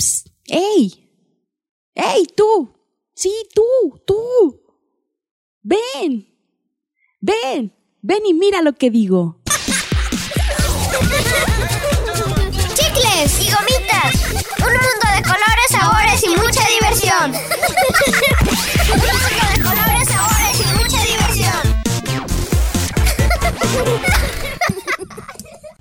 Psst. 0.00 0.28
¡Ey! 0.46 1.10
¡Ey, 1.94 2.26
tú! 2.34 2.72
Sí, 3.14 3.30
tú, 3.54 4.00
tú. 4.06 4.62
Ven. 5.62 6.26
Ven. 7.20 7.76
Ven 8.00 8.24
y 8.24 8.32
mira 8.32 8.62
lo 8.62 8.72
que 8.72 8.88
digo. 8.90 9.42
¡Chicles 12.74 13.40
y 13.42 13.50
gomitas! 13.52 14.14
Un 14.58 14.72
mundo 14.72 15.06
de 15.16 15.22
colores, 15.22 15.68
sabores 15.68 16.24
y 16.24 16.28
mucha 16.30 16.66
diversión. 16.66 17.34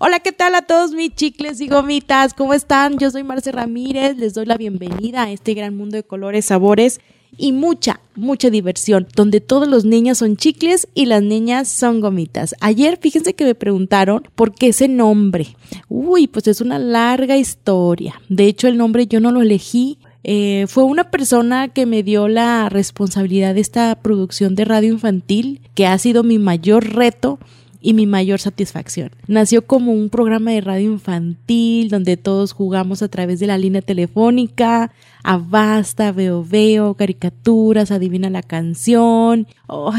Hola, 0.01 0.21
¿qué 0.21 0.31
tal 0.31 0.55
a 0.55 0.61
todos 0.61 0.93
mis 0.93 1.13
chicles 1.13 1.59
y 1.59 1.67
gomitas? 1.67 2.33
¿Cómo 2.33 2.53
están? 2.53 2.97
Yo 2.99 3.11
soy 3.11 3.23
Marce 3.23 3.51
Ramírez, 3.51 4.15
les 4.15 4.33
doy 4.33 4.45
la 4.45 4.55
bienvenida 4.55 5.23
a 5.23 5.31
este 5.31 5.53
gran 5.53 5.75
mundo 5.75 5.97
de 5.97 6.03
colores, 6.03 6.45
sabores 6.45 7.01
y 7.37 7.51
mucha, 7.51 7.99
mucha 8.15 8.49
diversión, 8.49 9.09
donde 9.13 9.41
todos 9.41 9.67
los 9.67 9.83
niños 9.83 10.19
son 10.19 10.37
chicles 10.37 10.87
y 10.93 11.07
las 11.07 11.21
niñas 11.21 11.67
son 11.67 11.99
gomitas. 11.99 12.55
Ayer, 12.61 12.97
fíjense 13.01 13.33
que 13.33 13.43
me 13.43 13.55
preguntaron 13.55 14.23
por 14.35 14.55
qué 14.55 14.67
ese 14.67 14.87
nombre. 14.87 15.57
Uy, 15.89 16.27
pues 16.27 16.47
es 16.47 16.61
una 16.61 16.79
larga 16.79 17.35
historia. 17.35 18.21
De 18.29 18.45
hecho, 18.45 18.69
el 18.69 18.77
nombre 18.77 19.05
yo 19.05 19.19
no 19.19 19.33
lo 19.33 19.41
elegí. 19.41 19.97
Eh, 20.23 20.65
fue 20.69 20.85
una 20.85 21.11
persona 21.11 21.67
que 21.67 21.85
me 21.85 22.03
dio 22.03 22.29
la 22.29 22.69
responsabilidad 22.69 23.53
de 23.53 23.61
esta 23.61 23.93
producción 23.95 24.55
de 24.55 24.63
radio 24.63 24.93
infantil, 24.93 25.59
que 25.75 25.87
ha 25.87 25.97
sido 25.97 26.23
mi 26.23 26.39
mayor 26.39 26.93
reto 26.93 27.37
y 27.81 27.93
mi 27.93 28.05
mayor 28.05 28.39
satisfacción. 28.39 29.11
Nació 29.27 29.65
como 29.65 29.93
un 29.93 30.09
programa 30.09 30.51
de 30.51 30.61
radio 30.61 30.91
infantil 30.91 31.89
donde 31.89 32.17
todos 32.17 32.51
jugamos 32.51 33.01
a 33.01 33.07
través 33.07 33.39
de 33.39 33.47
la 33.47 33.57
línea 33.57 33.81
telefónica, 33.81 34.91
a 35.23 35.37
basta, 35.37 36.11
veo 36.11 36.43
veo, 36.43 36.93
caricaturas, 36.93 37.91
adivina 37.91 38.29
la 38.29 38.43
canción. 38.43 39.47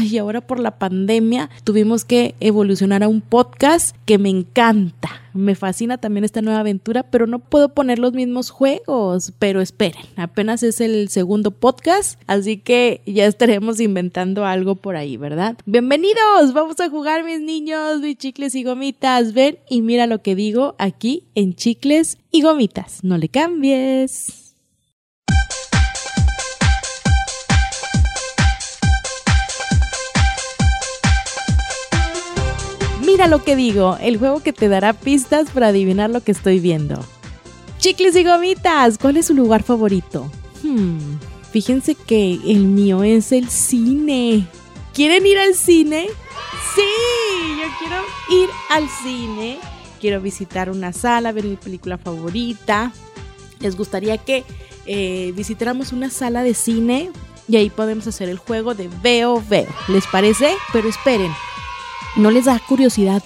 y 0.03 0.17
ahora 0.17 0.41
por 0.41 0.59
la 0.59 0.77
pandemia 0.77 1.49
tuvimos 1.63 2.05
que 2.05 2.35
evolucionar 2.39 3.03
a 3.03 3.07
un 3.07 3.21
podcast 3.21 3.95
que 4.05 4.17
me 4.17 4.29
encanta. 4.29 5.09
Me 5.33 5.55
fascina 5.55 5.97
también 5.97 6.25
esta 6.25 6.41
nueva 6.41 6.59
aventura, 6.59 7.03
pero 7.03 7.25
no 7.25 7.39
puedo 7.39 7.69
poner 7.69 7.99
los 7.99 8.11
mismos 8.11 8.49
juegos. 8.49 9.31
Pero 9.39 9.61
esperen, 9.61 10.03
apenas 10.17 10.61
es 10.63 10.81
el 10.81 11.07
segundo 11.07 11.51
podcast, 11.51 12.19
así 12.27 12.57
que 12.57 13.01
ya 13.05 13.25
estaremos 13.27 13.79
inventando 13.79 14.45
algo 14.45 14.75
por 14.75 14.97
ahí, 14.97 15.15
¿verdad? 15.15 15.55
Bienvenidos, 15.65 16.51
vamos 16.53 16.79
a 16.81 16.89
jugar 16.89 17.23
mis 17.23 17.39
niños, 17.39 18.01
mis 18.01 18.17
chicles 18.17 18.55
y 18.55 18.63
gomitas. 18.63 19.33
Ven 19.33 19.57
y 19.69 19.81
mira 19.81 20.05
lo 20.05 20.21
que 20.21 20.35
digo 20.35 20.75
aquí 20.77 21.23
en 21.35 21.53
chicles 21.53 22.17
y 22.31 22.41
gomitas. 22.41 23.03
No 23.03 23.17
le 23.17 23.29
cambies. 23.29 24.50
Mira 33.11 33.27
lo 33.27 33.43
que 33.43 33.57
digo, 33.57 33.97
el 33.99 34.17
juego 34.17 34.41
que 34.41 34.53
te 34.53 34.69
dará 34.69 34.93
pistas 34.93 35.49
para 35.49 35.67
adivinar 35.67 36.09
lo 36.09 36.21
que 36.21 36.31
estoy 36.31 36.61
viendo. 36.61 36.97
Chicles 37.77 38.15
y 38.15 38.23
gomitas, 38.23 38.97
¿cuál 38.97 39.17
es 39.17 39.25
su 39.25 39.33
lugar 39.33 39.63
favorito? 39.63 40.31
Hmm, 40.63 41.17
fíjense 41.51 41.95
que 41.95 42.39
el 42.47 42.59
mío 42.67 43.03
es 43.03 43.33
el 43.33 43.49
cine. 43.49 44.47
¿Quieren 44.93 45.27
ir 45.27 45.37
al 45.39 45.55
cine? 45.55 46.07
Sí, 46.73 46.81
yo 47.61 47.67
quiero 47.79 48.43
ir 48.43 48.49
al 48.69 48.87
cine. 49.03 49.57
Quiero 49.99 50.21
visitar 50.21 50.69
una 50.69 50.93
sala, 50.93 51.33
ver 51.33 51.43
mi 51.43 51.57
película 51.57 51.97
favorita. 51.97 52.93
¿Les 53.59 53.75
gustaría 53.75 54.19
que 54.19 54.45
eh, 54.85 55.33
visitáramos 55.35 55.91
una 55.91 56.09
sala 56.09 56.43
de 56.43 56.53
cine? 56.53 57.11
Y 57.49 57.57
ahí 57.57 57.69
podemos 57.69 58.07
hacer 58.07 58.29
el 58.29 58.37
juego 58.37 58.73
de 58.73 58.89
veo, 59.03 59.43
veo. 59.49 59.67
¿Les 59.89 60.07
parece? 60.07 60.55
Pero 60.71 60.87
esperen, 60.87 61.33
¿No 62.15 62.29
les 62.29 62.45
da 62.45 62.59
curiosidad 62.59 63.23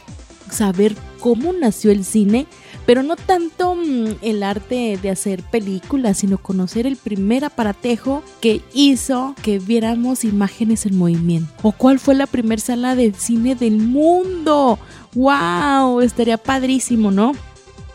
saber 0.52 0.96
cómo 1.20 1.54
nació 1.54 1.92
el 1.92 2.06
cine? 2.06 2.46
Pero 2.86 3.02
no 3.02 3.16
tanto 3.16 3.74
mm, 3.74 4.18
el 4.22 4.44
arte 4.44 5.00
de 5.02 5.10
hacer 5.10 5.42
películas, 5.42 6.20
sino 6.20 6.38
conocer 6.38 6.86
el 6.86 6.98
primer 6.98 7.46
aparatejo 7.46 8.22
que 8.42 8.62
hizo 8.74 9.34
que 9.42 9.58
viéramos 9.58 10.24
imágenes 10.24 10.86
en 10.86 10.98
movimiento. 10.98 11.52
¿O 11.64 11.72
cuál 11.72 12.00
fue 12.00 12.14
la 12.14 12.28
primera 12.28 12.62
sala 12.62 12.96
de 12.96 13.12
cine 13.14 13.56
del 13.56 13.78
mundo? 13.78 14.78
¡Wow! 15.16 16.02
Estaría 16.02 16.38
padrísimo, 16.38 17.10
¿no? 17.10 17.32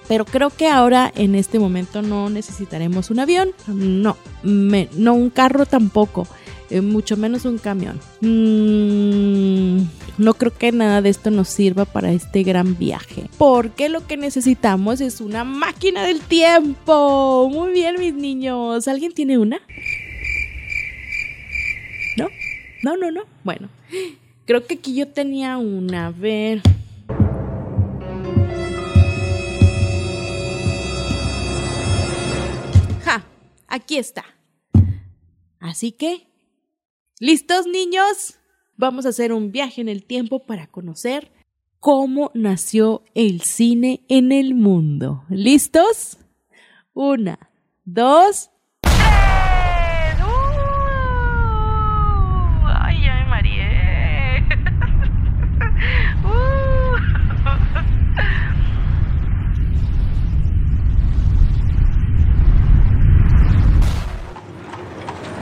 Pero 0.08 0.24
creo 0.24 0.50
que 0.50 0.66
ahora 0.66 1.12
en 1.14 1.36
este 1.36 1.60
momento 1.60 2.02
no 2.02 2.30
necesitaremos 2.30 3.10
un 3.10 3.20
avión, 3.20 3.50
no, 3.68 4.16
no 4.42 5.14
un 5.14 5.30
carro 5.30 5.66
tampoco. 5.66 6.26
Eh, 6.70 6.80
mucho 6.82 7.16
menos 7.16 7.44
un 7.46 7.58
camión. 7.58 7.98
Mm, 8.20 9.82
no 10.18 10.34
creo 10.34 10.56
que 10.56 10.70
nada 10.70 11.02
de 11.02 11.08
esto 11.08 11.32
nos 11.32 11.48
sirva 11.48 11.84
para 11.84 12.12
este 12.12 12.44
gran 12.44 12.78
viaje. 12.78 13.24
Porque 13.38 13.88
lo 13.88 14.06
que 14.06 14.16
necesitamos 14.16 15.00
es 15.00 15.20
una 15.20 15.42
máquina 15.42 16.04
del 16.04 16.20
tiempo. 16.20 17.50
Muy 17.52 17.72
bien, 17.72 17.96
mis 17.98 18.14
niños. 18.14 18.86
¿Alguien 18.86 19.12
tiene 19.12 19.36
una? 19.36 19.60
¿No? 22.16 22.28
No, 22.84 22.96
no, 22.96 23.10
no. 23.10 23.22
Bueno, 23.42 23.68
creo 24.44 24.64
que 24.64 24.74
aquí 24.74 24.94
yo 24.94 25.08
tenía 25.08 25.58
una. 25.58 26.06
A 26.06 26.10
ver. 26.12 26.62
Ja, 33.02 33.24
aquí 33.66 33.98
está. 33.98 34.24
Así 35.58 35.90
que 35.90 36.29
¿Listos 37.22 37.66
niños? 37.66 38.38
Vamos 38.78 39.04
a 39.04 39.10
hacer 39.10 39.34
un 39.34 39.52
viaje 39.52 39.82
en 39.82 39.90
el 39.90 40.04
tiempo 40.04 40.46
para 40.46 40.68
conocer 40.68 41.30
cómo 41.78 42.30
nació 42.32 43.04
el 43.14 43.42
cine 43.42 44.06
en 44.08 44.32
el 44.32 44.54
mundo. 44.54 45.24
¿Listos? 45.28 46.16
Una, 46.94 47.50
dos, 47.84 48.48
¡Uh! 48.84 48.88
¡Ay, 52.64 53.06
ay, 53.06 53.26
María! 53.28 54.46
¡Uh! 56.24 56.96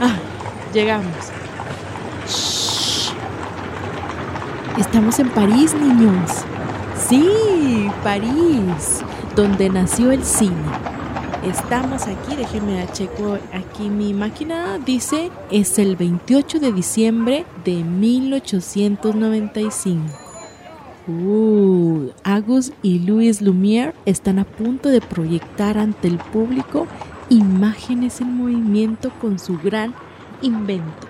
Ah, 0.01 0.19
llegamos. 0.73 1.38
Estamos 4.89 5.19
en 5.19 5.29
París, 5.29 5.75
niños. 5.75 6.43
Sí, 6.97 7.29
París, 8.03 9.03
donde 9.35 9.69
nació 9.69 10.11
el 10.11 10.23
cine. 10.23 10.55
Estamos 11.45 12.07
aquí, 12.07 12.35
déjenme 12.35 12.87
checo 12.91 13.37
aquí 13.53 13.87
mi 13.87 14.15
máquina. 14.15 14.79
Dice, 14.83 15.29
es 15.51 15.77
el 15.77 15.95
28 15.95 16.59
de 16.59 16.71
diciembre 16.71 17.45
de 17.63 17.83
1895. 17.83 20.01
Uh, 21.07 22.07
Agus 22.23 22.73
y 22.81 22.97
Louis 22.97 23.43
Lumière 23.43 23.93
están 24.07 24.39
a 24.39 24.43
punto 24.43 24.89
de 24.89 25.01
proyectar 25.01 25.77
ante 25.77 26.07
el 26.07 26.17
público 26.17 26.87
imágenes 27.29 28.21
en 28.21 28.35
movimiento 28.35 29.11
con 29.21 29.37
su 29.37 29.59
gran 29.59 29.93
invento 30.41 31.08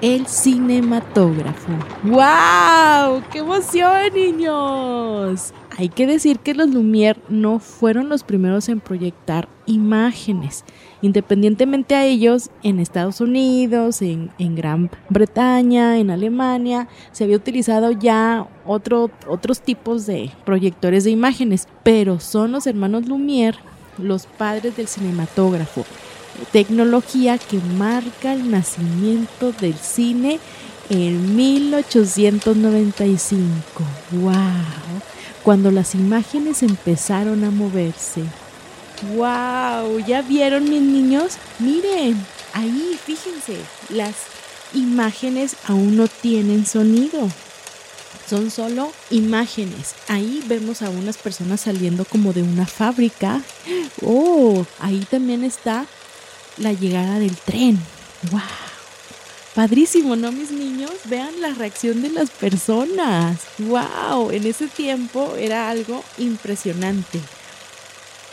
el 0.00 0.26
cinematógrafo. 0.26 1.72
¡Wow! 2.02 3.22
¡Qué 3.30 3.38
emoción, 3.38 4.12
niños! 4.14 5.52
Hay 5.78 5.90
que 5.90 6.06
decir 6.06 6.38
que 6.38 6.54
los 6.54 6.70
Lumière 6.70 7.18
no 7.28 7.58
fueron 7.58 8.08
los 8.08 8.22
primeros 8.22 8.68
en 8.68 8.80
proyectar 8.80 9.48
imágenes. 9.66 10.64
Independientemente 11.02 11.94
a 11.94 12.04
ellos, 12.06 12.50
en 12.62 12.80
Estados 12.80 13.20
Unidos, 13.20 14.00
en, 14.00 14.30
Gran 14.38 14.90
Bretaña, 15.10 15.98
en 15.98 16.10
Alemania, 16.10 16.88
se 17.12 17.24
había 17.24 17.36
utilizado 17.36 17.90
ya 17.90 18.48
otro, 18.64 19.10
otros 19.28 19.60
tipos 19.60 20.06
de 20.06 20.30
proyectores 20.46 21.04
de 21.04 21.10
imágenes, 21.10 21.68
pero 21.82 22.20
son 22.20 22.52
los 22.52 22.66
hermanos 22.66 23.06
Lumière 23.06 23.56
los 23.98 24.26
padres 24.26 24.76
del 24.76 24.88
cinematógrafo 24.88 25.84
tecnología 26.52 27.38
que 27.38 27.58
marca 27.58 28.32
el 28.32 28.50
nacimiento 28.50 29.52
del 29.52 29.74
cine 29.74 30.40
en 30.90 31.36
1895. 31.36 33.60
¡Wow! 34.12 34.32
Cuando 35.42 35.70
las 35.70 35.94
imágenes 35.94 36.62
empezaron 36.62 37.44
a 37.44 37.50
moverse. 37.50 38.22
¡Wow! 39.14 40.00
¿Ya 40.06 40.22
vieron 40.22 40.68
mis 40.68 40.82
niños? 40.82 41.38
Miren, 41.58 42.24
ahí, 42.52 42.98
fíjense, 43.04 43.56
las 43.90 44.14
imágenes 44.74 45.56
aún 45.66 45.96
no 45.96 46.08
tienen 46.08 46.66
sonido. 46.66 47.28
Son 48.28 48.50
solo 48.50 48.92
imágenes. 49.10 49.94
Ahí 50.08 50.42
vemos 50.46 50.82
a 50.82 50.90
unas 50.90 51.16
personas 51.16 51.60
saliendo 51.60 52.04
como 52.04 52.32
de 52.32 52.42
una 52.42 52.66
fábrica. 52.66 53.40
Oh, 54.04 54.66
ahí 54.80 55.06
también 55.08 55.44
está 55.44 55.86
la 56.56 56.72
llegada 56.72 57.18
del 57.18 57.36
tren. 57.36 57.78
¡Wow! 58.30 58.40
Padrísimo, 59.54 60.16
¿no, 60.16 60.32
mis 60.32 60.50
niños? 60.50 60.90
Vean 61.04 61.40
la 61.40 61.54
reacción 61.54 62.02
de 62.02 62.10
las 62.10 62.30
personas. 62.30 63.38
¡Wow! 63.58 64.30
En 64.30 64.46
ese 64.46 64.68
tiempo 64.68 65.34
era 65.36 65.70
algo 65.70 66.04
impresionante. 66.18 67.20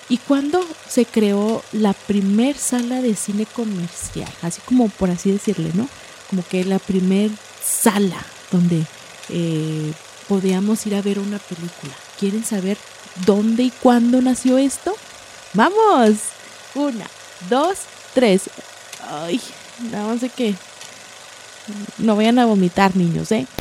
¿Y 0.10 0.18
cuándo 0.18 0.66
se 0.90 1.06
creó 1.06 1.64
la 1.72 1.94
primer 1.94 2.58
sala 2.58 3.02
de 3.02 3.16
cine 3.16 3.46
comercial? 3.46 4.31
Así 4.42 4.62
como 4.66 4.90
por 4.90 5.10
así 5.10 5.31
decirle, 5.31 5.72
¿no? 5.74 5.88
Como 6.30 6.46
que 6.46 6.66
la 6.66 6.80
primer 6.80 7.31
sala 7.64 8.24
donde 8.52 8.84
eh, 9.30 9.94
podíamos 10.28 10.86
ir 10.86 10.96
a 10.96 11.02
ver 11.02 11.20
una 11.20 11.40
película. 11.40 11.94
¿Quieren 12.20 12.44
saber 12.44 12.78
dónde 13.25 13.64
y 13.64 13.72
cuándo 13.72 14.22
nació 14.22 14.58
esto? 14.58 14.94
¡Vamos! 15.54 16.18
Una, 16.75 17.08
dos, 17.50 17.78
tres. 18.13 18.50
Ay, 19.10 19.42
no 19.92 20.18
sé 20.18 20.30
qué. 20.30 20.56
No 21.98 22.15
vayan 22.15 22.39
a 22.39 22.45
vomitar, 22.45 22.95
niños, 22.95 23.31
¿eh? 23.31 23.45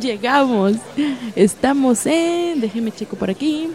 Llegamos. 0.00 0.76
Estamos 1.34 2.06
en, 2.06 2.60
déjeme 2.60 2.92
checo 2.92 3.16
por 3.16 3.30
aquí, 3.30 3.68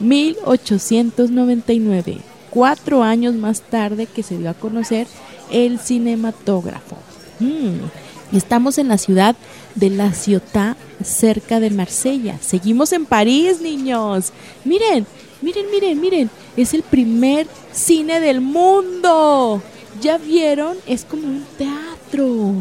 1899. 0.00 2.29
Cuatro 2.50 3.02
años 3.02 3.34
más 3.34 3.60
tarde 3.62 4.06
que 4.06 4.22
se 4.22 4.36
dio 4.36 4.50
a 4.50 4.54
conocer 4.54 5.06
el 5.50 5.78
cinematógrafo. 5.78 6.96
Mm, 7.38 8.36
estamos 8.36 8.78
en 8.78 8.88
la 8.88 8.98
ciudad 8.98 9.36
de 9.74 9.90
La 9.90 10.12
Ciotat, 10.12 10.76
cerca 11.02 11.60
de 11.60 11.70
Marsella. 11.70 12.38
Seguimos 12.40 12.92
en 12.92 13.06
París, 13.06 13.60
niños. 13.60 14.32
Miren, 14.64 15.06
miren, 15.40 15.66
miren, 15.70 16.00
miren. 16.00 16.30
Es 16.56 16.74
el 16.74 16.82
primer 16.82 17.46
cine 17.72 18.20
del 18.20 18.40
mundo. 18.40 19.62
¿Ya 20.00 20.18
vieron? 20.18 20.76
Es 20.86 21.04
como 21.04 21.26
un 21.26 21.44
teatro. 21.56 22.54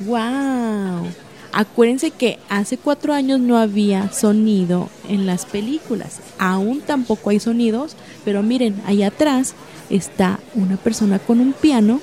¡Wow! 0.00 1.06
Acuérdense 1.52 2.10
que 2.10 2.38
hace 2.48 2.76
cuatro 2.76 3.12
años 3.14 3.40
no 3.40 3.56
había 3.56 4.12
sonido 4.12 4.90
en 5.08 5.26
las 5.26 5.46
películas. 5.46 6.20
Aún 6.38 6.80
tampoco 6.80 7.30
hay 7.30 7.40
sonidos, 7.40 7.96
pero 8.24 8.42
miren, 8.42 8.80
ahí 8.86 9.02
atrás 9.02 9.54
está 9.88 10.38
una 10.54 10.76
persona 10.76 11.18
con 11.18 11.40
un 11.40 11.52
piano 11.52 12.00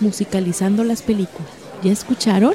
musicalizando 0.00 0.84
las 0.84 1.02
películas. 1.02 1.50
¿Ya 1.82 1.92
escucharon? 1.92 2.54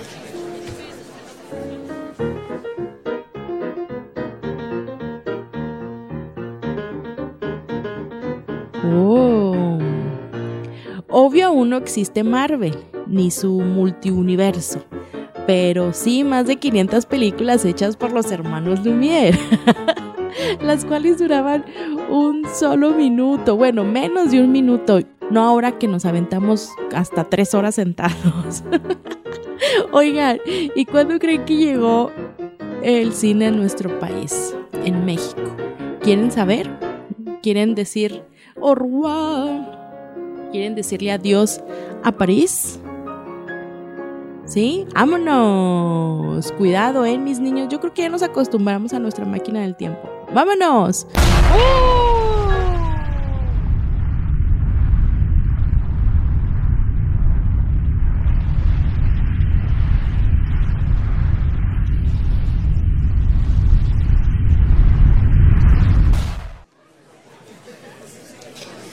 Oh. 8.91 9.77
Obvio 11.09 11.47
aún 11.47 11.69
no 11.69 11.77
existe 11.77 12.23
Marvel, 12.23 12.75
ni 13.07 13.29
su 13.29 13.51
multiuniverso 13.59 14.83
pero 15.49 15.93
sí 15.93 16.23
más 16.23 16.45
de 16.45 16.57
500 16.57 17.07
películas 17.07 17.65
hechas 17.65 17.97
por 17.97 18.11
los 18.11 18.31
hermanos 18.31 18.81
Lumière, 18.85 19.35
las 20.61 20.85
cuales 20.85 21.17
duraban 21.17 21.65
un 22.07 22.45
solo 22.53 22.91
minuto, 22.91 23.55
bueno, 23.55 23.83
menos 23.83 24.29
de 24.29 24.43
un 24.43 24.51
minuto, 24.51 24.99
no 25.31 25.41
ahora 25.41 25.79
que 25.79 25.87
nos 25.87 26.05
aventamos 26.05 26.69
hasta 26.93 27.23
tres 27.23 27.55
horas 27.55 27.73
sentados. 27.73 28.63
Oigan, 29.91 30.37
¿y 30.45 30.85
cuándo 30.85 31.17
creen 31.17 31.45
que 31.45 31.57
llegó 31.57 32.11
el 32.83 33.11
cine 33.11 33.47
a 33.47 33.51
nuestro 33.51 33.99
país, 33.99 34.55
en 34.85 35.03
México? 35.03 35.57
¿Quieren 36.03 36.29
saber? 36.29 36.69
¿Quieren 37.41 37.73
decir 37.73 38.21
au 38.61 38.75
revoir? 38.75 39.65
¿Quieren 40.51 40.75
decirle 40.75 41.11
adiós 41.11 41.59
a 42.03 42.11
París? 42.11 42.79
¿Sí? 44.49 44.87
¡Vámonos! 44.95 46.51
Cuidado, 46.53 47.05
¿eh, 47.05 47.19
mis 47.19 47.39
niños? 47.39 47.67
Yo 47.69 47.79
creo 47.79 47.93
que 47.93 48.01
ya 48.01 48.09
nos 48.09 48.23
acostumbramos 48.23 48.93
a 48.93 48.99
nuestra 48.99 49.23
máquina 49.23 49.61
del 49.61 49.75
tiempo. 49.75 50.09
¡Vámonos! 50.33 51.05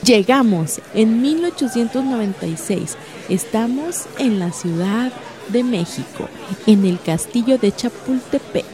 Llegamos 0.03 0.79
en 0.93 1.23
1896. 1.23 2.95
Estamos 3.27 4.05
en 4.19 4.37
la 4.37 4.51
ciudad 4.51 5.11
de 5.49 5.63
México, 5.63 6.27
en 6.65 6.85
el 6.85 6.99
castillo 6.99 7.57
de 7.57 7.75
Chapultepec. 7.75 8.65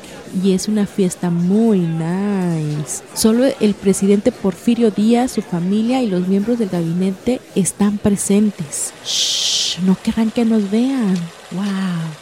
Y 0.44 0.54
es 0.54 0.68
una 0.68 0.88
fiesta 0.88 1.30
muy 1.30 1.80
nice. 1.80 3.04
Solo 3.14 3.46
el 3.60 3.76
presidente 3.76 4.32
Porfirio 4.32 4.90
Díaz, 4.90 5.34
su 5.34 5.42
familia 5.44 6.02
y 6.02 6.10
los 6.10 6.28
miembros 6.28 6.58
del 6.58 6.70
gabinete 6.70 7.40
están 7.54 8.00
presentes. 8.00 8.94
Shh, 9.06 9.80
no 9.86 9.96
querrán 10.02 10.32
que 10.32 10.44
nos 10.44 10.72
vean. 10.72 11.16
¡Wow! 11.54 11.64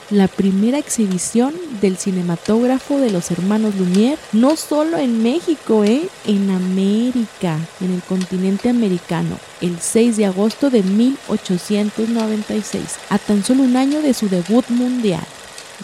La 0.10 0.28
primera 0.28 0.78
exhibición 0.78 1.54
del 1.80 1.98
cinematógrafo 1.98 2.98
de 2.98 3.12
los 3.12 3.32
hermanos 3.32 3.76
Lumière, 3.76 4.18
no 4.34 4.58
solo 4.58 4.98
en 4.98 5.24
México, 5.24 5.86
¿eh? 5.86 6.10
En 6.26 6.50
América, 6.50 7.58
en 7.80 7.94
el 7.94 8.02
continente 8.02 8.68
americano, 8.68 9.40
el 9.62 9.80
6 9.80 10.18
de 10.18 10.26
agosto 10.26 10.70
de 10.70 10.84
1896, 10.84 12.84
a 13.10 13.18
tan 13.20 13.46
solo 13.46 13.64
un 13.64 13.78
año 13.78 14.02
de 14.02 14.14
su 14.14 14.28
debut 14.28 14.68
mundial. 14.70 15.24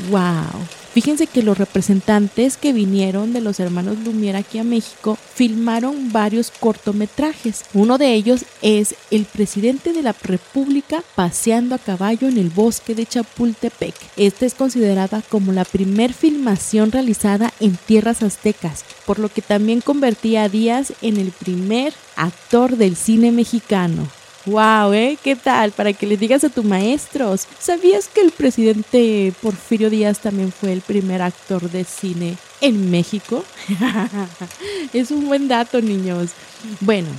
¡Wow! 0.10 0.68
Fíjense 0.98 1.28
que 1.28 1.44
los 1.44 1.60
representantes 1.60 2.58
que 2.58 2.74
vinieron 2.74 3.32
de 3.32 3.40
los 3.40 3.60
hermanos 3.60 4.00
Lumière 4.00 4.40
aquí 4.40 4.58
a 4.58 4.64
México 4.64 5.16
filmaron 5.36 6.12
varios 6.12 6.50
cortometrajes. 6.50 7.66
Uno 7.76 8.00
de 8.00 8.16
ellos 8.16 8.46
es 8.64 8.96
El 9.12 9.26
presidente 9.26 9.94
de 9.94 10.02
la 10.02 10.16
República 10.20 11.04
paseando 11.14 11.76
a 11.76 11.78
caballo 11.78 12.28
en 12.28 12.40
el 12.40 12.50
bosque 12.50 12.96
de 12.96 13.06
Chapultepec. 13.06 13.94
Esta 14.16 14.48
es 14.48 14.56
considerada 14.56 15.22
como 15.30 15.52
la 15.52 15.66
primer 15.66 16.14
filmación 16.14 16.92
realizada 16.92 17.54
en 17.60 17.78
tierras 17.78 18.24
aztecas, 18.24 18.84
por 19.06 19.20
lo 19.20 19.30
que 19.30 19.44
también 19.44 19.82
convertía 19.82 20.46
a 20.46 20.50
Díaz 20.50 20.94
en 21.04 21.18
el 21.18 21.30
primer 21.30 21.94
actor 22.16 22.76
del 22.76 22.96
cine 22.96 23.32
mexicano. 23.32 24.17
Wow, 24.48 24.94
¿eh? 24.94 25.18
¿Qué 25.22 25.36
tal? 25.36 25.74
Para 25.74 25.92
que 25.92 26.08
le 26.08 26.16
digas 26.16 26.46
a 26.46 26.50
tus 26.50 26.64
maestros. 26.64 27.46
¿Sabías 27.60 28.08
que 28.08 28.22
el 28.22 28.32
presidente 28.32 29.34
Porfirio 29.42 29.90
Díaz 29.90 30.20
también 30.20 30.54
fue 30.54 30.72
el 30.72 30.80
primer 30.80 31.22
actor 31.22 31.70
de 31.70 31.84
cine 31.84 32.38
en 32.62 32.90
México? 32.90 33.44
es 34.94 35.12
un 35.12 35.28
buen 35.28 35.50
dato, 35.50 35.82
niños. 35.82 36.32
Bueno, 36.80 37.10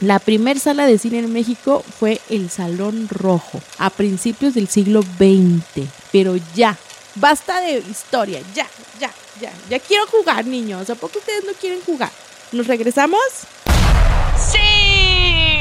la 0.00 0.20
primer 0.20 0.60
sala 0.60 0.86
de 0.86 0.96
cine 0.96 1.18
en 1.18 1.32
México 1.32 1.84
fue 1.98 2.20
el 2.30 2.48
Salón 2.50 3.08
Rojo, 3.10 3.60
a 3.78 3.90
principios 3.90 4.54
del 4.54 4.68
siglo 4.68 5.02
XX. 5.02 5.88
Pero 6.12 6.36
ya, 6.54 6.78
basta 7.16 7.60
de 7.62 7.78
historia, 7.90 8.40
ya, 8.54 8.68
ya, 9.00 9.10
ya. 9.40 9.52
Ya 9.68 9.80
quiero 9.80 10.06
jugar, 10.06 10.46
niños. 10.46 10.88
¿A 10.88 10.94
poco 10.94 11.18
ustedes 11.18 11.44
no 11.44 11.52
quieren 11.54 11.80
jugar? 11.80 12.12
¿Nos 12.52 12.68
regresamos? 12.68 13.18
¡Sí! 14.52 14.73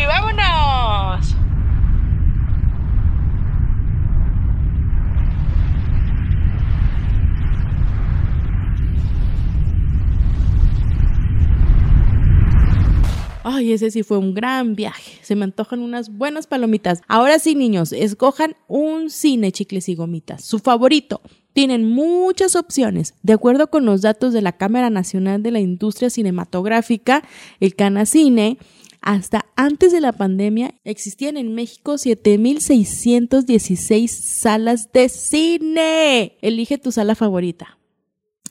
¡Vámonos! 0.05 1.36
Ay, 13.45 13.74
ese 13.74 13.91
sí 13.91 14.03
fue 14.03 14.17
un 14.17 14.33
gran 14.33 14.74
viaje. 14.75 15.19
Se 15.22 15.36
me 15.36 15.43
antojan 15.43 15.81
unas 15.81 16.10
buenas 16.10 16.48
palomitas. 16.48 17.01
Ahora 17.07 17.39
sí, 17.39 17.55
niños, 17.55 17.91
escojan 17.91 18.55
un 18.67 19.10
cine, 19.10 19.51
chicles 19.51 19.89
y 19.89 19.95
gomitas. 19.95 20.43
Su 20.45 20.60
favorito. 20.60 21.22
Tienen 21.51 21.88
muchas 21.88 22.55
opciones. 22.55 23.13
De 23.22 23.33
acuerdo 23.33 23.69
con 23.69 23.86
los 23.86 24.01
datos 24.01 24.33
de 24.33 24.41
la 24.41 24.53
Cámara 24.53 24.89
Nacional 24.89 25.43
de 25.43 25.51
la 25.51 25.60
Industria 25.60 26.10
Cinematográfica, 26.10 27.24
el 27.60 27.75
Canacine, 27.75 28.57
hasta 29.03 29.45
antes 29.55 29.91
de 29.91 30.01
la 30.01 30.13
pandemia 30.13 30.74
existían 30.83 31.38
en 31.38 31.53
México 31.53 31.93
7.616 31.93 34.07
salas 34.07 34.91
de 34.91 35.10
cine. 35.10 36.39
Elige 36.41 36.79
tu 36.79 36.91
sala 36.91 37.13
favorita. 37.13 37.77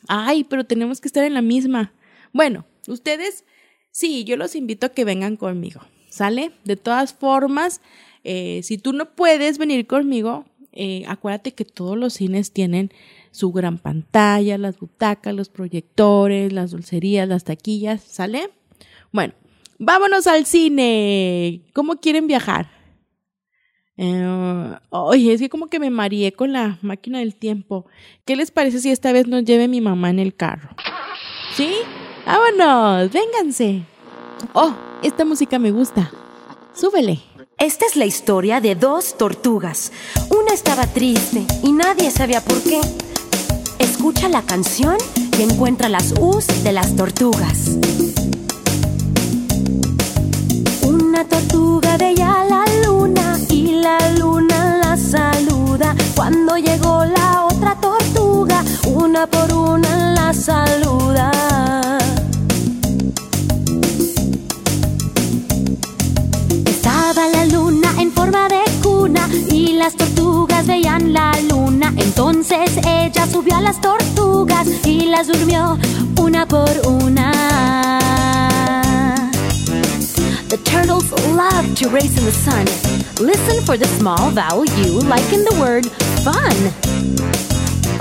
Ay, 0.08 0.44
pero 0.44 0.64
tenemos 0.64 1.00
que 1.00 1.08
estar 1.08 1.24
en 1.24 1.34
la 1.34 1.42
misma. 1.42 1.92
Bueno, 2.32 2.66
ustedes 2.86 3.44
Sí, 3.92 4.24
yo 4.24 4.38
los 4.38 4.56
invito 4.56 4.86
a 4.86 4.88
que 4.88 5.04
vengan 5.04 5.36
conmigo, 5.36 5.82
¿sale? 6.08 6.52
De 6.64 6.76
todas 6.76 7.12
formas, 7.12 7.82
eh, 8.24 8.60
si 8.62 8.78
tú 8.78 8.94
no 8.94 9.14
puedes 9.14 9.58
venir 9.58 9.86
conmigo, 9.86 10.46
eh, 10.72 11.04
acuérdate 11.06 11.52
que 11.52 11.66
todos 11.66 11.98
los 11.98 12.14
cines 12.14 12.52
tienen 12.52 12.90
su 13.32 13.52
gran 13.52 13.76
pantalla, 13.76 14.56
las 14.56 14.78
butacas, 14.78 15.34
los 15.34 15.50
proyectores, 15.50 16.54
las 16.54 16.70
dulcerías, 16.70 17.28
las 17.28 17.44
taquillas, 17.44 18.02
¿sale? 18.02 18.48
Bueno, 19.12 19.34
vámonos 19.78 20.26
al 20.26 20.46
cine. 20.46 21.62
¿Cómo 21.72 21.96
quieren 21.96 22.26
viajar? 22.26 22.70
Eh, 23.96 24.76
oye, 24.90 25.32
es 25.32 25.40
que 25.40 25.48
como 25.48 25.68
que 25.68 25.78
me 25.78 25.90
mareé 25.90 26.32
con 26.32 26.52
la 26.52 26.78
máquina 26.82 27.18
del 27.18 27.34
tiempo. 27.34 27.86
¿Qué 28.24 28.36
les 28.36 28.50
parece 28.50 28.80
si 28.80 28.90
esta 28.90 29.12
vez 29.12 29.26
nos 29.26 29.44
lleve 29.44 29.68
mi 29.68 29.80
mamá 29.80 30.10
en 30.10 30.18
el 30.18 30.34
carro? 30.34 30.70
¿Sí? 31.54 31.74
Vámonos, 32.24 33.12
vénganse. 33.12 33.82
Oh, 34.54 34.74
esta 35.02 35.24
música 35.24 35.58
me 35.58 35.70
gusta. 35.70 36.10
Súbele. 36.74 37.20
Esta 37.58 37.86
es 37.86 37.96
la 37.96 38.06
historia 38.06 38.60
de 38.60 38.74
dos 38.74 39.16
tortugas. 39.16 39.92
Una 40.30 40.52
estaba 40.52 40.86
triste 40.86 41.46
y 41.62 41.72
nadie 41.72 42.10
sabía 42.10 42.40
por 42.40 42.62
qué. 42.62 42.80
Escucha 43.78 44.28
la 44.28 44.42
canción 44.42 44.96
y 45.38 45.42
encuentra 45.42 45.88
las 45.88 46.14
U's 46.18 46.46
de 46.64 46.72
las 46.72 46.96
tortugas. 46.96 47.78
Tortuga 51.24 51.96
veía 51.96 52.44
la 52.48 52.64
luna 52.84 53.38
y 53.48 53.72
la 53.80 53.98
luna 54.18 54.78
la 54.82 54.96
saluda. 54.96 55.94
Cuando 56.16 56.56
llegó 56.56 57.04
la 57.04 57.44
otra 57.44 57.76
tortuga, 57.80 58.64
una 58.86 59.26
por 59.26 59.52
una 59.52 60.14
la 60.14 60.34
saluda. 60.34 61.30
Estaba 66.64 67.28
la 67.28 67.44
luna 67.46 67.88
en 67.98 68.10
forma 68.10 68.48
de 68.48 68.62
cuna 68.82 69.28
y 69.50 69.74
las 69.74 69.94
tortugas 69.94 70.66
veían 70.66 71.12
la 71.12 71.32
luna. 71.48 71.92
Entonces 71.96 72.70
ella 72.84 73.26
subió 73.30 73.56
a 73.56 73.60
las 73.62 73.80
tortugas 73.80 74.66
y 74.84 75.06
las 75.06 75.28
durmió 75.28 75.78
una 76.18 76.46
por 76.46 76.70
una. 76.86 77.21
Race 81.92 82.16
in 82.18 82.24
the 82.24 82.32
sun. 82.32 82.64
Listen 83.24 83.62
for 83.64 83.76
the 83.76 83.86
small 83.98 84.30
vowel 84.30 84.64
U, 84.64 85.00
like 85.00 85.30
in 85.30 85.44
the 85.44 85.54
word 85.60 85.84
fun. 86.24 86.56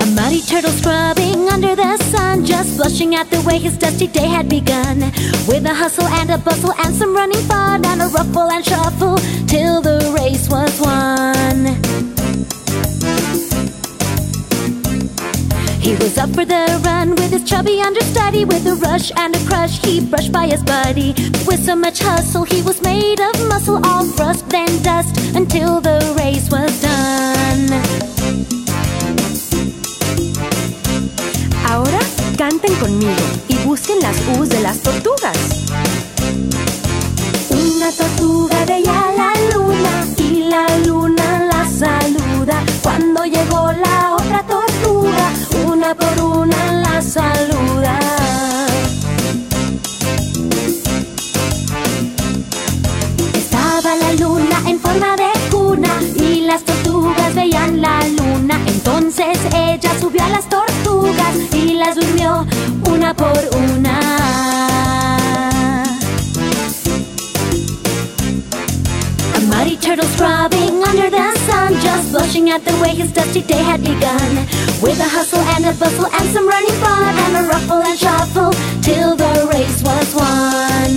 A 0.00 0.06
muddy 0.16 0.40
turtle 0.40 0.70
scrubbing 0.70 1.48
under 1.50 1.76
the 1.76 1.98
sun, 2.10 2.44
just 2.44 2.78
blushing 2.78 3.14
at 3.14 3.28
the 3.30 3.42
way 3.42 3.58
his 3.58 3.76
dusty 3.76 4.06
day 4.06 4.26
had 4.26 4.48
begun. 4.48 5.00
With 5.46 5.66
a 5.66 5.74
hustle 5.74 6.06
and 6.06 6.30
a 6.30 6.38
bustle 6.38 6.72
and 6.72 6.94
some 6.94 7.14
running 7.14 7.42
fun, 7.42 7.84
and 7.84 8.00
a 8.00 8.06
ruffle 8.06 8.50
and 8.50 8.64
shuffle 8.64 9.18
till 9.46 9.82
the 9.82 10.14
race 10.18 10.48
was 10.48 10.80
won. 10.80 12.21
He 15.82 15.96
was 15.96 16.16
up 16.16 16.30
for 16.30 16.44
the 16.44 16.80
run 16.84 17.10
with 17.16 17.32
his 17.32 17.42
chubby 17.42 17.80
understudy. 17.80 18.44
With 18.44 18.64
a 18.66 18.76
rush 18.76 19.10
and 19.16 19.34
a 19.34 19.38
crush, 19.46 19.80
he 19.84 19.98
brushed 20.00 20.30
by 20.30 20.46
his 20.46 20.62
buddy. 20.62 21.12
With 21.44 21.64
so 21.64 21.74
much 21.74 21.98
hustle, 21.98 22.44
he 22.44 22.62
was 22.62 22.80
made 22.82 23.18
of 23.20 23.34
muscle, 23.48 23.84
all 23.84 24.04
thrust, 24.04 24.48
then 24.48 24.70
dust, 24.84 25.12
until 25.34 25.80
the 25.80 25.98
race 26.16 26.48
was 26.50 26.80
done. 26.80 27.82
Ahora 31.66 31.98
canten 32.38 32.74
conmigo 32.76 33.26
y 33.48 33.56
busquen 33.66 33.98
las 34.00 34.16
U's 34.38 34.50
de 34.50 34.60
las 34.60 34.78
tortugas. 34.82 35.61
Una 45.82 45.94
por 45.96 46.24
una 46.24 46.72
la 46.74 47.02
saluda. 47.02 47.51
At 72.52 72.64
the 72.66 72.76
way 72.82 72.94
his 72.94 73.10
dusty 73.10 73.40
day 73.40 73.62
had 73.62 73.80
begun. 73.80 74.30
With 74.84 75.00
a 75.00 75.08
hustle 75.08 75.40
and 75.56 75.64
a 75.64 75.72
bustle 75.72 76.04
and 76.04 76.28
some 76.34 76.46
running 76.46 76.76
fun, 76.84 77.14
and 77.24 77.36
a 77.40 77.48
ruffle 77.48 77.80
and 77.80 77.98
shuffle 77.98 78.52
till 78.82 79.16
the 79.16 79.48
race 79.52 79.80
was 79.82 80.08
won. 80.14 80.92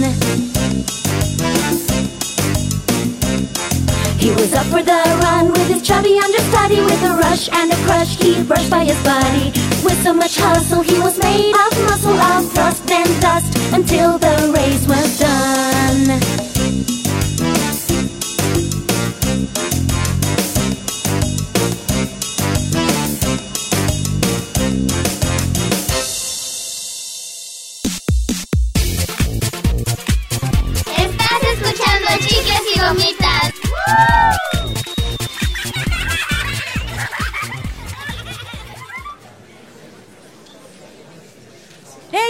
He 4.19 4.31
was 4.31 4.53
up 4.53 4.65
for 4.67 4.83
the 4.83 5.01
run 5.23 5.47
with 5.53 5.67
his 5.67 5.83
chubby 5.83 6.17
understudy 6.17 6.81
With 6.81 7.03
a 7.03 7.13
rush 7.15 7.47
and 7.47 7.71
a 7.71 7.75
crush, 7.85 8.17
he 8.17 8.41
brushed 8.41 8.71
by 8.71 8.83
his 8.83 8.97
buddy 9.03 9.51
With 9.85 10.01
so 10.01 10.15
much 10.15 10.35
hustle, 10.37 10.81
he 10.81 10.97
was 10.97 11.19
made 11.19 11.53
of 11.53 11.71
muscle 11.85 12.19
Of 12.33 12.51
thrust 12.51 12.89
and 12.89 13.21
dust, 13.21 13.55
until 13.71 14.17
the 14.17 14.51
race 14.51 14.87
was 14.87 15.19
done 15.19 16.54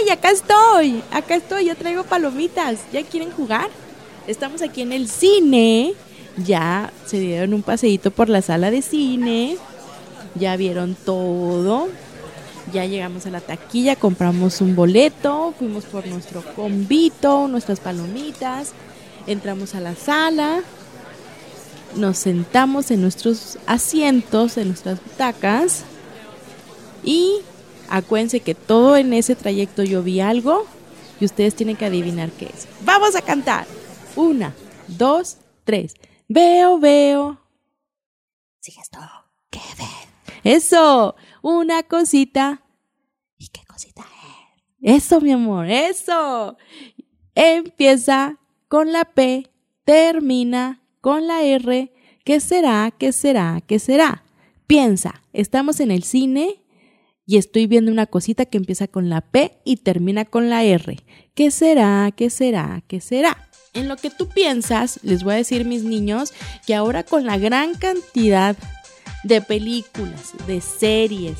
¡Hey, 0.06 0.12
acá 0.12 0.30
estoy! 0.30 1.02
Acá 1.10 1.34
estoy, 1.34 1.64
ya 1.64 1.74
traigo 1.74 2.04
palomitas. 2.04 2.78
¿Ya 2.92 3.02
quieren 3.02 3.32
jugar? 3.32 3.68
Estamos 4.28 4.62
aquí 4.62 4.82
en 4.82 4.92
el 4.92 5.08
cine. 5.08 5.94
Ya 6.36 6.92
se 7.06 7.18
dieron 7.18 7.54
un 7.54 7.62
paseíto 7.62 8.12
por 8.12 8.28
la 8.28 8.40
sala 8.40 8.70
de 8.70 8.82
cine. 8.82 9.56
Ya 10.36 10.56
vieron 10.56 10.94
todo. 10.94 11.88
Ya 12.72 12.84
llegamos 12.84 13.26
a 13.26 13.30
la 13.30 13.40
taquilla, 13.40 13.96
compramos 13.96 14.60
un 14.60 14.76
boleto, 14.76 15.52
fuimos 15.58 15.84
por 15.86 16.06
nuestro 16.06 16.42
convito, 16.54 17.48
nuestras 17.48 17.80
palomitas, 17.80 18.72
entramos 19.28 19.76
a 19.76 19.80
la 19.80 19.94
sala, 19.94 20.62
nos 21.94 22.18
sentamos 22.18 22.90
en 22.90 23.02
nuestros 23.02 23.58
asientos, 23.66 24.56
en 24.56 24.68
nuestras 24.68 25.00
butacas 25.00 25.84
y 27.04 27.40
acuérdense 27.88 28.40
que 28.40 28.54
todo 28.54 28.96
en 28.96 29.12
ese 29.12 29.36
trayecto 29.36 29.82
yo 29.82 30.02
vi 30.02 30.20
algo 30.20 30.66
y 31.20 31.24
ustedes 31.24 31.54
tienen 31.54 31.76
que 31.76 31.86
adivinar 31.86 32.30
qué 32.30 32.46
es. 32.46 32.68
Vamos 32.84 33.16
a 33.16 33.22
cantar. 33.22 33.66
Una, 34.16 34.54
dos, 34.88 35.38
tres. 35.64 35.94
Veo, 36.28 36.78
veo. 36.78 37.40
Sigues 38.60 38.90
todo. 38.90 39.08
¿Qué 39.50 39.60
ves? 39.78 40.42
Eso, 40.44 41.16
una 41.42 41.82
cosita. 41.82 42.62
¿Y 43.38 43.48
qué 43.48 43.60
cosita 43.66 44.02
es? 44.80 45.02
Eso, 45.04 45.20
mi 45.20 45.32
amor, 45.32 45.66
eso. 45.66 46.56
Empieza 47.34 48.38
con 48.68 48.92
la 48.92 49.04
P, 49.04 49.50
termina 49.84 50.82
con 51.00 51.26
la 51.26 51.42
R. 51.42 51.92
¿Qué 52.24 52.40
será? 52.40 52.92
¿Qué 52.96 53.12
será? 53.12 53.62
¿Qué 53.66 53.78
será? 53.78 54.24
Piensa, 54.66 55.22
estamos 55.32 55.78
en 55.78 55.92
el 55.92 56.02
cine 56.02 56.60
y 57.26 57.36
estoy 57.38 57.66
viendo 57.66 57.90
una 57.90 58.06
cosita 58.06 58.46
que 58.46 58.56
empieza 58.56 58.86
con 58.86 59.08
la 59.10 59.20
P 59.20 59.58
y 59.64 59.76
termina 59.78 60.24
con 60.24 60.48
la 60.48 60.62
R. 60.62 61.04
¿Qué 61.34 61.50
será? 61.50 62.12
¿Qué 62.16 62.30
será? 62.30 62.82
¿Qué 62.86 63.00
será? 63.00 63.48
En 63.74 63.88
lo 63.88 63.96
que 63.96 64.10
tú 64.10 64.28
piensas, 64.28 65.00
les 65.02 65.24
voy 65.24 65.34
a 65.34 65.36
decir, 65.36 65.64
mis 65.64 65.82
niños, 65.82 66.32
que 66.66 66.74
ahora 66.74 67.02
con 67.02 67.26
la 67.26 67.36
gran 67.36 67.74
cantidad 67.74 68.56
de 69.24 69.42
películas, 69.42 70.32
de 70.46 70.60
series, 70.60 71.36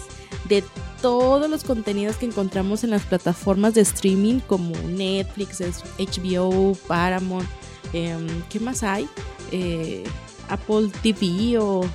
de 0.49 0.65
todos 1.01 1.49
los 1.49 1.63
contenidos 1.65 2.17
que 2.17 2.27
encontramos 2.27 2.83
en 2.85 2.91
las 2.91 3.03
plataformas 3.05 3.75
de 3.75 3.83
streaming 3.83 4.41
como 4.41 4.75
Netflix, 4.89 5.61
HBO, 5.99 6.77
Paramount, 6.89 7.49
em, 7.93 8.27
¿qué 8.51 8.59
más 8.61 8.83
hay? 8.83 9.09
Eh, 9.53 10.03
Apple 10.49 10.91
TV 11.03 11.59
o 11.59 11.89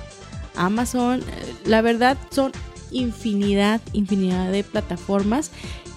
Amazon. 0.56 1.20
eh, 1.20 1.54
La 1.66 1.82
verdad 1.82 2.16
son 2.30 2.52
infinidad, 2.92 3.80
infinidad 3.92 4.50
de 4.52 4.64
plataformas 4.64 5.50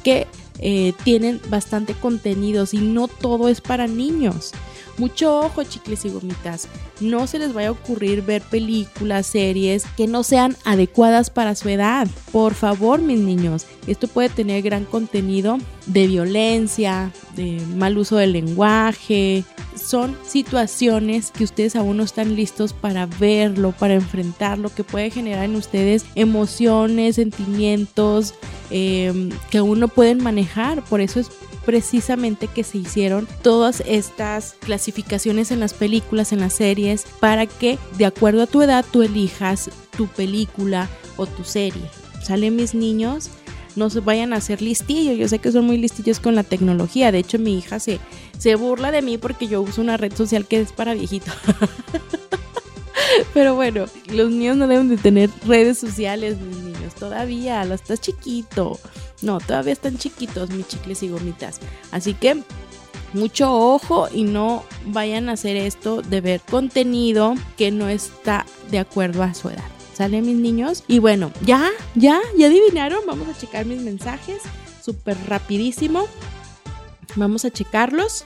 que 0.04 0.28
eh, 0.60 0.94
tienen 1.04 1.42
bastante 1.50 1.94
contenidos 1.94 2.74
y 2.74 2.78
no 2.78 3.08
todo 3.08 3.50
es 3.50 3.62
para 3.62 3.88
niños. 3.88 4.54
Mucho 4.98 5.40
ojo, 5.40 5.64
chicles 5.64 6.06
y 6.06 6.10
gomitas. 6.10 6.68
No 7.02 7.28
se 7.28 7.40
les 7.40 7.54
vaya 7.54 7.70
a 7.70 7.72
ocurrir 7.72 8.22
ver 8.22 8.42
películas, 8.42 9.28
series 9.28 9.86
que 9.98 10.08
no 10.08 10.24
sean 10.24 10.56
adecuadas 10.64 11.30
para 11.30 11.56
su 11.56 11.68
edad. 11.68 12.08
Por 12.32 12.54
favor, 12.54 13.02
mis 13.02 13.20
niños. 13.20 13.66
Esto 13.88 14.08
puede 14.08 14.30
tener 14.30 14.62
gran 14.62 14.86
contenido 14.86 15.58
de 15.86 16.08
violencia, 16.08 17.12
de 17.36 17.62
mal 17.76 17.98
uso 17.98 18.16
del 18.16 18.32
lenguaje. 18.32 19.44
Son 19.76 20.16
situaciones 20.26 21.32
que 21.32 21.44
ustedes 21.44 21.76
aún 21.76 21.98
no 21.98 22.04
están 22.04 22.36
listos 22.36 22.72
para 22.72 23.06
verlo, 23.06 23.74
para 23.78 23.96
enfrentarlo, 23.96 24.74
que 24.74 24.86
puede 24.86 25.12
generar 25.12 25.44
en 25.44 25.56
ustedes 25.56 26.06
emociones, 26.16 27.18
sentimientos 27.18 28.34
eh, 28.72 29.30
que 29.52 29.58
aún 29.58 29.82
no 29.82 29.90
pueden 29.90 30.24
manejar. 30.24 30.84
Por 30.86 31.02
eso 31.02 31.20
es 31.20 31.30
precisamente 31.66 32.48
que 32.48 32.64
se 32.64 32.78
hicieron 32.78 33.28
todas 33.42 33.82
estas 33.86 34.56
clasificaciones 34.60 35.52
en 35.52 35.60
las 35.60 35.74
películas, 35.74 36.32
en 36.32 36.40
las 36.40 36.54
series, 36.54 37.06
para 37.20 37.46
que 37.46 37.78
de 37.98 38.06
acuerdo 38.06 38.44
a 38.44 38.48
tu 38.48 38.62
edad 38.62 38.86
tú 38.92 39.02
elijas 39.02 39.70
tu 39.98 40.08
película 40.08 40.90
o 41.18 41.26
tu 41.26 41.44
serie. 41.44 41.84
¿Salen 42.24 42.56
mis 42.56 42.74
niños? 42.74 43.30
No 43.76 43.90
se 43.90 44.00
vayan 44.00 44.34
a 44.34 44.38
hacer 44.38 44.62
listillos. 44.62 45.18
Yo 45.18 45.28
sé 45.28 45.40
que 45.40 45.52
son 45.52 45.66
muy 45.66 45.78
listillos 45.78 46.20
con 46.20 46.36
la 46.36 46.44
tecnología. 46.44 47.12
De 47.12 47.20
hecho, 47.20 47.40
mi 47.40 47.58
hija 47.58 47.80
se, 47.80 48.00
se 48.38 48.56
burla 48.56 48.92
de 48.92 49.02
mí 49.02 49.18
porque 49.18 49.48
yo 49.48 49.62
uso 49.62 49.82
una 49.82 49.98
red 49.98 50.14
social 50.16 50.46
que 50.46 50.62
es 50.62 50.72
para 50.72 50.94
viejitos. 50.94 51.34
Pero 53.34 53.56
bueno, 53.56 53.86
los 54.12 54.32
niños 54.32 54.58
no 54.58 54.68
deben 54.68 54.90
de 54.90 54.98
tener 54.98 55.30
redes 55.46 55.78
sociales, 55.78 56.38
mis 56.40 56.58
niños. 56.58 56.96
Todavía, 56.96 57.64
lo 57.66 57.76
estás 57.76 58.02
chiquito. 58.02 58.80
No, 59.22 59.40
todavía 59.40 59.74
están 59.74 59.98
chiquitos 59.98 60.50
mis 60.50 60.68
chicles 60.68 61.04
y 61.04 61.10
gomitas. 61.10 61.60
Así 61.92 62.14
que 62.14 62.44
mucho 63.14 63.54
ojo 63.54 64.08
y 64.12 64.24
no 64.24 64.64
vayan 64.88 65.30
a 65.30 65.34
hacer 65.34 65.56
esto 65.56 66.02
de 66.02 66.22
ver 66.22 66.42
contenido 66.42 67.36
que 67.58 67.72
no 67.72 67.88
está 67.88 68.46
de 68.72 68.80
acuerdo 68.80 69.24
a 69.24 69.34
su 69.34 69.50
edad. 69.50 69.64
¿Sale 69.94 70.22
mis 70.22 70.36
niños? 70.36 70.84
Y 70.88 71.00
bueno, 71.00 71.32
ya, 71.46 71.72
ya, 71.96 72.20
ya 72.38 72.48
adivinaron. 72.48 73.00
Vamos 73.08 73.30
a 73.30 73.38
checar 73.38 73.66
mis 73.66 73.82
mensajes 73.82 74.42
súper 74.84 75.18
rapidísimo. 75.28 76.08
Vamos 77.16 77.46
a 77.46 77.52
checarlos. 77.52 78.26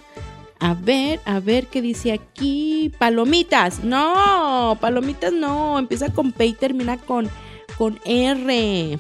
A 0.60 0.74
ver, 0.74 1.22
a 1.26 1.40
ver 1.40 1.68
qué 1.68 1.82
dice 1.82 2.12
aquí. 2.12 2.92
Palomitas. 2.98 3.84
No, 3.84 4.78
palomitas 4.80 5.32
no. 5.32 5.80
Empieza 5.80 6.12
con 6.12 6.32
P 6.32 6.48
y 6.48 6.54
termina 6.54 6.98
con, 6.98 7.30
con 7.78 8.00
R. 8.06 9.00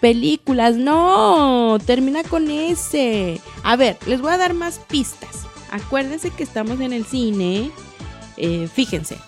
Películas, 0.00 0.76
no. 0.76 1.78
Termina 1.84 2.22
con 2.24 2.50
S. 2.50 3.40
A 3.62 3.76
ver, 3.76 3.98
les 4.06 4.20
voy 4.20 4.32
a 4.32 4.38
dar 4.38 4.54
más 4.54 4.78
pistas. 4.78 5.46
Acuérdense 5.70 6.30
que 6.30 6.42
estamos 6.42 6.80
en 6.80 6.92
el 6.92 7.04
cine. 7.04 7.70
Eh, 8.36 8.68
fíjense. 8.72 9.18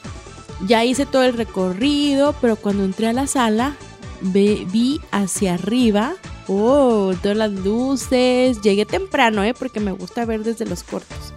Ya 0.67 0.85
hice 0.85 1.05
todo 1.05 1.25
el 1.25 1.35
recorrido, 1.35 2.35
pero 2.41 2.57
cuando 2.57 2.85
entré 2.85 3.09
a 3.09 3.13
la 3.13 3.27
sala, 3.27 3.77
vi 4.23 5.01
hacia 5.11 5.55
arriba 5.55 6.15
Oh, 6.47 7.15
todas 7.23 7.37
las 7.37 7.53
luces. 7.53 8.61
Llegué 8.61 8.85
temprano, 8.85 9.43
¿eh? 9.45 9.55
Porque 9.55 9.81
me 9.81 9.93
gusta 9.93 10.25
ver 10.25 10.45
desde 10.45 10.67
los 10.67 10.83
cortos. 10.83 11.34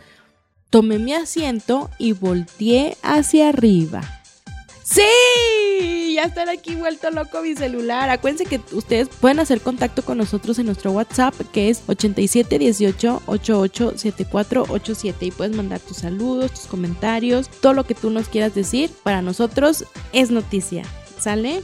Tomé 0.78 1.00
mi 1.00 1.12
asiento 1.12 1.90
y 1.98 2.12
volteé 2.12 2.98
hacia 3.02 3.50
arriba. 3.50 4.04
¡Sí! 4.84 6.14
Ya 6.14 6.26
están 6.26 6.50
aquí 6.50 6.76
vuelto 6.76 7.10
loco 7.10 7.42
mi 7.42 7.56
celular. 7.56 8.12
Acuérdense 8.12 8.46
que 8.46 8.62
ustedes 8.76 9.10
pueden 9.10 9.40
hacer 9.40 9.60
contacto 9.60 10.06
con 10.06 10.20
nosotros 10.20 10.60
en 10.60 10.68
nuestro 10.68 10.92
WhatsApp 10.92 11.34
que 11.52 11.72
es 11.72 11.82
8718 11.88 13.24
887487 13.26 15.26
y 15.26 15.32
puedes 15.32 15.56
mandar 15.56 15.80
tus 15.80 15.98
saludos, 15.98 16.52
tus 16.52 16.68
comentarios, 16.68 17.50
todo 17.50 17.74
lo 17.74 17.84
que 17.84 17.96
tú 17.96 18.12
nos 18.12 18.30
quieras 18.30 18.54
decir. 18.54 18.92
Para 19.02 19.24
nosotros 19.24 19.84
es 20.14 20.30
noticia. 20.30 20.84
¿Sale? 21.20 21.64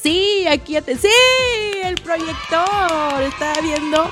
Sí, 0.00 0.46
aquí 0.48 0.74
ya 0.74 0.82
te... 0.82 0.96
¡Sí! 0.96 1.08
El 1.82 1.96
proyector. 1.96 3.20
Estaba 3.20 3.60
viendo 3.60 4.08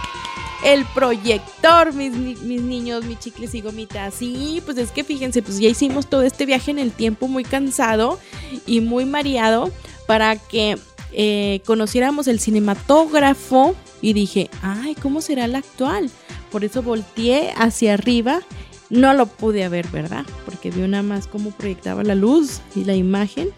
el 0.65 0.85
proyector, 0.95 1.93
mis, 1.93 2.13
mis, 2.15 2.41
niños, 2.63 3.05
mis 3.05 3.19
chicles 3.19 3.55
y 3.55 3.61
gomitas. 3.61 4.15
Sí, 4.15 4.63
pues 4.65 4.79
es 4.79 4.91
que 4.91 5.05
fíjense, 5.05 5.43
pues 5.43 5.59
ya 5.59 5.69
hicimos 5.69 6.09
todo 6.09 6.23
este 6.23 6.47
viaje 6.47 6.71
en 6.71 6.79
el 6.79 6.93
tiempo 6.93 7.29
muy 7.29 7.45
cansado 7.45 8.19
y 8.67 8.81
muy 8.81 9.05
mareado 9.05 9.71
para 10.07 10.37
que 10.37 10.79
eh, 11.13 11.61
conociéramos 11.65 12.29
el 12.29 12.41
cinematógrafo 12.41 13.75
y 14.01 14.13
dije, 14.13 14.51
ay, 14.63 14.95
¿cómo 15.01 15.21
será 15.21 15.45
el 15.45 15.55
actual? 15.55 16.11
Por 16.51 16.65
eso 16.65 16.83
volteé 16.83 17.53
hacia 17.57 17.95
arriba. 17.95 18.41
No 18.91 19.15
lo 19.15 19.27
pude 19.27 19.69
ver, 19.69 19.87
¿verdad? 19.89 20.25
Porque 20.45 20.71
vi 20.71 20.81
nada 20.83 21.05
más 21.05 21.29
cómo 21.29 21.53
proyectaba 21.53 22.03
la 22.03 22.17
luz 22.17 22.61
y 22.75 22.85
la 22.85 22.97
imagen 22.97 23.51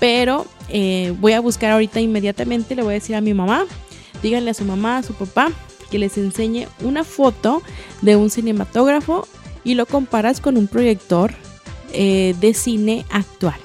pero 0.00 0.46
eh, 0.70 1.14
voy 1.20 1.34
a 1.34 1.40
buscar 1.40 1.70
ahorita 1.70 2.00
inmediatamente, 2.00 2.74
le 2.74 2.82
voy 2.82 2.92
a 2.92 2.94
decir 2.94 3.14
a 3.14 3.20
mi 3.20 3.34
mamá, 3.34 3.66
díganle 4.22 4.50
a 4.50 4.54
su 4.54 4.64
mamá, 4.64 4.96
a 4.96 5.02
su 5.02 5.12
papá, 5.14 5.52
que 5.90 5.98
les 5.98 6.16
enseñe 6.18 6.66
una 6.82 7.04
foto 7.04 7.62
de 8.02 8.16
un 8.16 8.30
cinematógrafo 8.30 9.26
y 9.64 9.74
lo 9.74 9.86
comparas 9.86 10.40
con 10.40 10.56
un 10.56 10.68
proyector 10.68 11.34
eh, 11.92 12.34
de 12.40 12.54
cine 12.54 13.04
actual. 13.10 13.58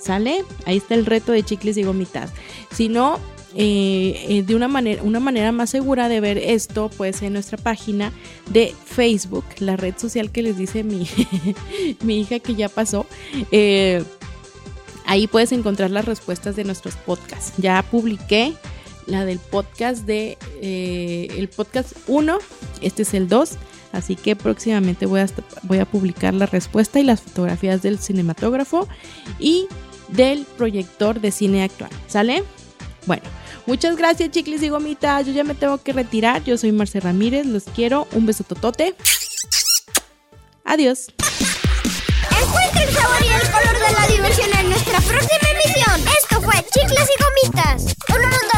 ¿Sale? 0.00 0.44
Ahí 0.66 0.76
está 0.76 0.94
el 0.94 1.06
reto 1.06 1.32
de 1.32 1.42
chicles 1.42 1.78
y 1.78 1.82
gomitas. 1.82 2.30
Si 2.70 2.88
no, 2.88 3.18
eh, 3.56 4.44
de 4.46 4.54
una 4.54 4.68
manera, 4.68 5.02
una 5.02 5.18
manera 5.18 5.50
más 5.50 5.70
segura 5.70 6.08
de 6.08 6.20
ver 6.20 6.36
esto 6.36 6.90
puede 6.90 7.14
ser 7.14 7.28
en 7.28 7.32
nuestra 7.34 7.56
página 7.56 8.12
de 8.50 8.74
Facebook, 8.84 9.44
la 9.60 9.76
red 9.76 9.94
social 9.96 10.30
que 10.30 10.42
les 10.42 10.58
dice 10.58 10.84
mi, 10.84 11.08
mi 12.02 12.20
hija 12.20 12.38
que 12.38 12.54
ya 12.54 12.68
pasó. 12.68 13.06
Ahí 15.06 15.26
puedes 15.26 15.52
encontrar 15.52 15.90
las 15.90 16.04
respuestas 16.04 16.56
de 16.56 16.64
nuestros 16.64 16.96
podcasts. 16.96 17.52
Ya 17.58 17.82
publiqué 17.82 18.54
la 19.06 19.24
del 19.24 19.38
podcast 19.38 20.04
de 20.04 20.38
eh, 20.60 21.28
el 21.36 21.48
podcast 21.48 21.92
1, 22.06 22.38
este 22.80 23.02
es 23.02 23.14
el 23.14 23.28
2, 23.28 23.52
así 23.92 24.16
que 24.16 24.36
próximamente 24.36 25.06
voy 25.06 25.20
a, 25.20 25.26
voy 25.62 25.78
a 25.78 25.84
publicar 25.84 26.34
la 26.34 26.46
respuesta 26.46 27.00
y 27.00 27.04
las 27.04 27.22
fotografías 27.22 27.82
del 27.82 27.98
cinematógrafo 27.98 28.88
y 29.38 29.66
del 30.08 30.44
proyector 30.56 31.20
de 31.20 31.30
cine 31.30 31.62
actual, 31.64 31.90
¿sale? 32.06 32.44
Bueno, 33.06 33.22
muchas 33.66 33.96
gracias 33.96 34.30
chicles 34.30 34.62
y 34.62 34.68
gomitas, 34.68 35.26
yo 35.26 35.32
ya 35.32 35.44
me 35.44 35.54
tengo 35.54 35.78
que 35.78 35.92
retirar, 35.92 36.42
yo 36.44 36.56
soy 36.56 36.72
Marce 36.72 37.00
Ramírez, 37.00 37.46
los 37.46 37.64
quiero, 37.64 38.08
un 38.12 38.26
beso 38.26 38.44
totote, 38.44 38.94
adiós. 40.64 41.08
Encuentra 42.30 42.82
el 42.82 42.94
sabor 42.94 43.22
y 43.22 43.28
el 43.28 43.50
color 43.50 43.86
de 43.86 43.92
la 43.92 44.06
diversión 44.08 44.50
en 44.58 44.70
nuestra 44.70 45.00
próxima 45.00 45.48
emisión. 45.50 46.00
Esto 46.20 46.40
fue 46.40 46.54
Chicles 46.72 47.08
y 47.08 47.22
Gomitas. 47.22 47.96
Un 48.08 48.22
mundo 48.22 48.53